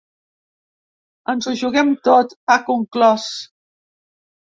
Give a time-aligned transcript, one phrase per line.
[1.33, 3.27] Ens ho juguem tot, ha conclòs.